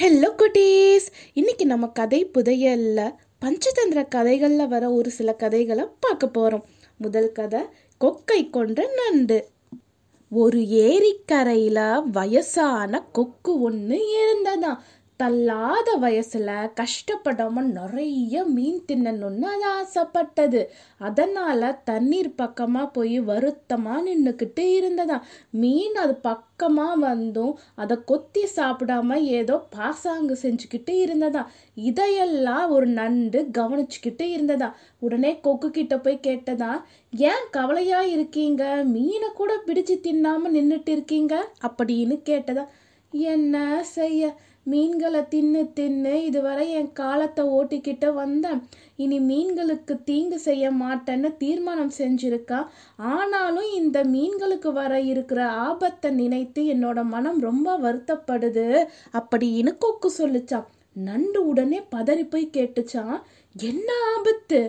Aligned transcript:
Hello 0.00 0.28
குட்டீஸ். 0.38 1.04
இன்னைக்கு 1.32 1.66
நம்ம 1.66 1.86
கதை 1.88 2.30
புதையல்ல 2.34 3.00
பஞ்சதந்திர 3.40 4.08
கதைகளில் 4.08 4.68
வர 4.68 4.92
ஒரு 4.92 5.10
சில 5.10 5.32
கதைகளை 5.32 5.84
பார்க்க 6.00 6.28
போகிறோம் 6.28 6.64
முதல் 6.98 7.32
கதை 7.32 7.60
கொக்கை 8.00 8.50
கொன்ற 8.50 8.86
நண்டு. 8.96 9.38
ஒரு 10.30 10.60
ஏரிக்கரையில 10.60 12.02
வயசான 12.12 13.02
கொக்கு 13.12 13.60
ஒன்று 13.60 13.98
இருந்ததாம். 14.16 14.80
தள்ளாத 15.16 15.88
வயசுல 16.00 16.50
கஷ்டப்படாம 16.80 17.60
நிறைய 17.60 18.44
மீன் 18.44 18.80
தின்னணும்னு 18.92 19.42
அது 19.42 19.66
ஆசைப்பட்டது. 19.66 20.70
அதனால 20.98 21.80
தண்ணீர் 21.84 22.30
பக்கமா 22.38 22.82
போய் 22.92 23.20
வருத்தமா 23.20 23.94
நின்னுக்கிட்டு 24.08 24.64
இருந்ததாம் 24.78 25.22
மீன் 25.50 25.94
அது 25.94 26.14
பக்கமா 26.24 26.88
வந்தும் 26.98 27.58
அதை 27.74 27.96
கொத்தி 28.04 28.44
சாப்பிடாம 28.56 29.14
ஏதோ 29.14 29.58
பாசாங்கு 29.70 30.38
செஞ்சுக்கிட்டு 30.42 30.94
இருந்ததாம் 31.04 31.50
இதையெல்லாம் 31.74 32.70
ஒரு 32.70 32.86
நண்டு 32.86 33.48
கவனிச்சுக்கிட்டு 33.58 34.22
இருந்ததா. 34.22 34.74
உடனே 34.98 35.40
கொக்கு 35.40 35.70
கிட்ட 35.70 35.98
போய் 35.98 36.24
கேட்டதா 36.26 36.72
ஏன் 37.12 37.46
கவலையா 37.50 38.02
இருக்கீங்க? 38.02 38.82
மீனை 38.84 39.28
கூட 39.34 39.52
பிடிச்சு 39.66 39.96
தின்னாம 40.06 40.50
நின்றுட்டு 40.54 40.88
இருக்கீங்க? 40.88 41.34
அப்படின்னு 41.68 42.18
கேட்டதா 42.30 42.66
என்ன 43.12 43.82
செய்ய? 43.82 44.34
மீன்களை 44.66 45.20
தின்னு 45.20 45.62
தின்னு 45.78 46.12
இதுவரை 46.14 46.70
என் 46.70 46.92
காலத்தை 46.92 47.44
ஓட்டிக்கிட்டு 47.44 48.14
வந்தேன். 48.14 48.60
இனி 48.96 49.18
மீன்களுக்கு 49.20 49.94
தீங்கு 50.04 50.38
செய்ய 50.38 50.70
மாட்டேன்னு 50.70 51.36
தீர்மானம் 51.36 51.92
செஞ்சிருக்கா? 51.98 52.60
ஆனாலும் 52.96 53.70
இந்த 53.72 54.04
மீன்களுக்கு 54.04 54.72
வர 54.72 55.00
இருக்கிற 55.00 55.48
ஆபத்தை 55.48 56.10
நினைத்து 56.10 56.62
என்னோட 56.74 57.04
மனம் 57.04 57.40
ரொம்ப 57.40 57.76
வருத்தப்படுது. 57.78 58.66
அப்படின்னு 59.12 59.74
கொக்கு 59.78 60.12
சொல்லுச்சான் 60.18 60.66
நண்டு 60.92 61.46
உடனே 61.46 61.80
பதறி 61.96 62.24
போய் 62.30 62.54
கேட்டுச்சான் 62.56 63.16
என்ன 63.54 63.88
ஆபத்து? 64.16 64.60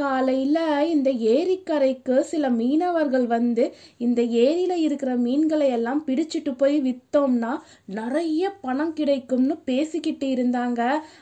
காலையில் 0.00 0.60
இந்த 0.92 1.10
ஏரிக்கரைக்கு 1.34 2.16
சில 2.30 2.50
மீனவர்கள் 2.50 3.26
வந்து 3.26 3.64
இந்த 3.98 4.20
ஏரியில் 4.44 4.76
இருக்கிற 4.76 5.12
மீன்களை 5.16 5.68
எல்லாம் 5.70 6.02
பிடிச்சிட்டு 6.06 6.52
போய் 6.56 6.76
விற்றோம்னா 6.86 7.52
நிறைய 7.98 8.50
பணம் 8.60 8.92
கிடைக்கும்னு 8.92 9.56
பேசிக்கிட்டு 9.64 10.26
இருந்தாங்க. 10.36 10.80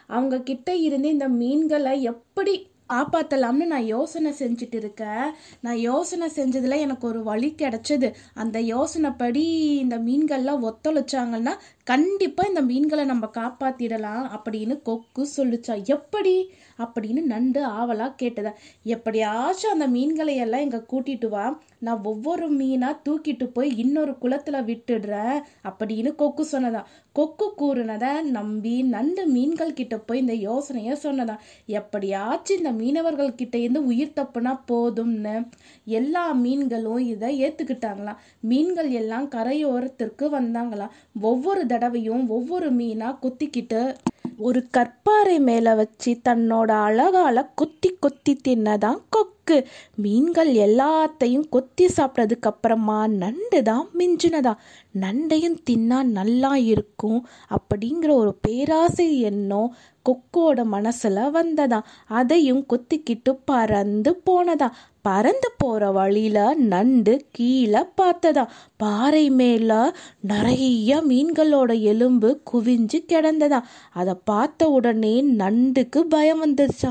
அவங்க 0.08 0.36
கிட்ட 0.42 0.70
இருந்து 0.86 1.08
இந்த 1.08 1.28
மீன்களை 1.40 1.94
எப்படி 2.12 2.54
காப்பாற்றலாம்னு 2.92 3.66
நான் 3.66 3.84
யோசனை 3.84 4.32
செஞ்சுட்டு 4.38 4.74
இருக்கேன். 4.74 5.32
நான் 5.60 5.76
யோசனை 5.76 6.28
செஞ்சதில் 6.34 6.78
எனக்கு 6.78 7.08
ஒரு 7.08 7.22
வழி 7.22 7.54
கிடைச்சது. 7.58 8.14
அந்த 8.34 8.60
யோசனைப்படி 8.60 9.44
இந்த 9.76 9.98
மீன்கள்லாம் 9.98 10.70
ஒத்துழைச்சாங்கன்னா 10.70 11.52
கண்டிப்பாக 11.84 12.48
இந்த 12.48 12.60
மீன்களை 12.62 13.04
நம்ம 13.04 13.30
காப்பாற்றிடலாம் 13.34 14.30
அப்படின்னு 14.36 14.82
கொக்கு 14.82 15.28
சொல்லிச்சா. 15.36 15.84
எப்படி? 15.84 16.52
அப்படின்னு 16.78 17.22
நண்டு 17.22 17.64
ஆவலாக 17.64 18.26
கேட்டதா. 18.26 18.52
எப்படியாச்சும் 18.82 19.72
அந்த 19.72 19.86
மீன்களை 19.86 20.36
எல்லாம் 20.36 20.60
இங்கே 20.60 20.76
கூட்டிட்டு 20.76 21.28
வா. 21.28 21.60
நான் 21.78 22.04
ஒவ்வொரு 22.04 22.52
மீனாக 22.52 22.96
தூக்கிட்டு 23.08 23.46
போய் 23.52 23.76
இன்னொரு 23.76 24.18
குளத்தில் 24.18 24.54
விட்டுடுறேன் 24.54 25.40
அப்படின்னு 25.68 26.14
கொக்கு 26.14 26.46
சொன்னதான் 26.52 26.86
கொக்கு 27.12 27.46
கூறுனதை 27.58 28.22
நம்பி 28.22 28.82
நண்டு 28.82 29.26
மீன்கள் 29.26 29.72
கிட்ட 29.72 29.98
போய் 29.98 30.18
இந்த 30.18 30.34
யோசனையை 30.34 30.96
சொன்னதான் 31.02 31.42
எப்படியாச்சும் 31.66 32.56
இந்த 32.56 32.72
மீனவர்கள் 32.72 33.34
கிட்ட 33.34 33.58
இருந்து 33.58 33.84
உயிர் 33.84 34.12
தப்புனா 34.16 34.60
போதும்னு. 34.70 35.48
எல்லா 35.84 36.32
மீன்களும் 36.32 36.98
இதை 36.98 37.42
ஏத்துக்கிட்டாங்களாம் 37.42 38.16
மீன்கள் 38.40 38.90
எல்லாம் 38.90 39.30
கரையோரத்திற்கு 39.30 40.26
வந்தாங்களாம் 40.32 40.94
ஒவ்வொரு 41.20 41.66
தடவையும் 41.66 42.28
ஒவ்வொரு 42.28 42.72
மீனா 42.72 43.18
கொத்திக்கிட்டு 43.22 43.94
ஒரு 44.38 44.66
கற்பாறை 44.76 45.38
மேல 45.38 45.74
வச்சு 45.74 46.20
தன்னோட 46.28 46.70
அழகால 46.88 47.46
கொத்தி 47.54 47.96
கொத்தி 48.00 48.40
தின்னதான் 48.48 48.98
கொக்கு. 49.08 49.66
மீன்கள் 49.94 50.54
எல்லாத்தையும் 50.54 51.48
கொத்தி 51.48 51.86
சாப்பிட்டதுக்கு 51.86 52.40
அப்புறமா 52.40 53.06
நண்டு 53.06 53.62
தான் 53.62 53.88
மிஞ்சினதா. 53.98 54.54
நண்டையும் 54.92 55.60
தின்னா 55.70 56.02
நல்லா 56.02 56.56
இருக்கும் 56.56 57.26
அப்படிங்கிற 57.48 58.12
ஒரு 58.12 58.34
பேராசை 58.34 59.20
எண்ணம் 59.20 59.74
கொக்கோட 60.08 60.64
மனசுல 60.72 61.30
வந்ததா. 61.30 61.82
அதையும் 62.06 62.66
கொத்திக்கிட்டு 62.66 63.38
பறந்து 63.44 64.22
போனதா. 64.30 64.70
பறந்து 65.02 65.50
போற 65.58 65.90
வழியில 65.90 66.54
நண்டு 66.54 67.26
கீழே 67.32 67.84
பார்த்ததா. 68.02 68.46
பாறை 68.76 69.30
மேல 69.30 69.94
நிறைய 70.20 70.96
மீன்களோட 70.96 71.80
எலும்பு 71.80 72.40
குவிஞ்சு 72.52 73.04
கிடந்ததா. 73.08 73.62
அதை 73.92 74.14
பார்த்த 74.26 74.68
உடனே 74.76 75.14
நண்டுக்கு 75.40 76.00
பயம் 76.14 76.42
வந்துருச்சா. 76.44 76.90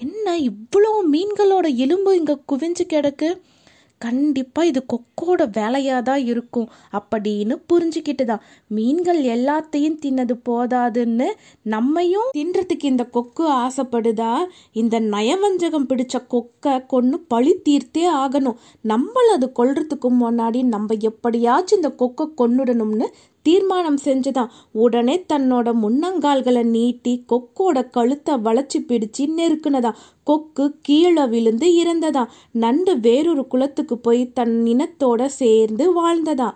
என்ன 0.00 0.36
இவ்வளோ 0.50 0.92
மீன்களோட 1.12 1.66
எலும்பு 1.84 2.12
இங்கே 2.16 2.36
குவிஞ்சு 2.52 2.84
கிடக்கு? 2.86 3.28
கண்டிப்பாக 4.00 4.68
இது 4.70 4.80
கொக்கோட 4.92 5.42
வேலையாக 5.56 6.00
தான் 6.08 6.22
இருக்கும் 6.30 6.66
அப்படின்னு 6.98 7.54
புரிஞ்சுக்கிட்டு 7.70 8.24
தான் 8.24 8.42
மீன்கள் 8.76 9.20
எல்லாத்தையும் 9.34 9.96
தின்னது 10.02 10.34
போதாதுன்னு 10.48 11.28
நம்மையும் 11.74 12.28
தின்றதுக்கு 12.38 12.86
இந்த 12.92 13.04
கொக்கு 13.16 13.44
ஆசைப்படுதா? 13.64 14.32
இந்த 14.82 14.98
நயவஞ்சகம் 15.14 15.88
பிடிச்ச 15.92 16.20
கொக்கை 16.34 16.74
கொன்று 16.86 17.18
பழி 17.32 17.54
தீர்த்தே 17.68 18.04
ஆகணும். 18.22 18.58
நம்மள 18.84 19.26
அது 19.36 19.48
கொல்றதுக்கு 19.60 20.10
முன்னாடி 20.22 20.62
நம்ம 20.74 20.96
எப்படியாச்சும் 21.10 21.80
இந்த 21.82 21.92
கொக்கை 22.02 22.26
கொன்னுடணும்னு 22.42 23.08
தீர்மானம் 23.46 23.98
செஞ்சுதான். 24.04 24.50
உடனே 24.84 25.16
தன்னோட 25.32 25.68
முன்னங்கால்களை 25.82 26.62
நீட்டி 26.76 27.12
கொக்கோட 27.32 27.76
கழுத்தை 27.90 28.34
வளைச்சி 28.46 28.78
பிடிச்சு 28.88 29.24
நெருக்குனதா 29.38 29.92
கொக்கு 30.24 30.66
கீழே 30.82 31.24
விழுந்து 31.26 31.68
இறந்ததா 31.82 32.24
நண்டு 32.64 32.94
வேறொரு 33.00 33.44
குளத்துக்கு 33.46 33.98
போய் 33.98 34.22
தன் 34.32 34.56
இனத்தோட 34.72 35.24
சேர்ந்து 35.40 35.86
வாழ்ந்ததா 36.00 36.50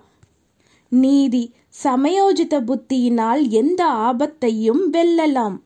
நீதி 0.92 1.44
சமயோஜித 1.84 2.54
புத்தியினால் 2.68 3.42
எந்த 3.60 3.82
ஆபத்தையும் 4.08 4.84
வெல்லலாம். 4.92 5.56